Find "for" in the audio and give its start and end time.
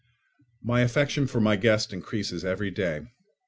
1.27-1.39